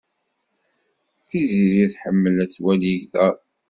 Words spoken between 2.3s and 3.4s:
ad twali igḍaḍ.